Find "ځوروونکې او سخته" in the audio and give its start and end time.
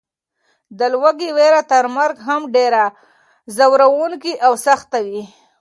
3.55-4.99